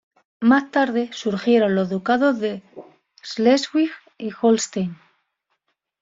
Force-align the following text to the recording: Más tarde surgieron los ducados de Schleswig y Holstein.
Más 0.39 0.71
tarde 0.71 1.11
surgieron 1.13 1.75
los 1.75 1.89
ducados 1.91 2.39
de 2.39 2.63
Schleswig 3.23 3.91
y 4.17 4.31
Holstein. 4.41 4.97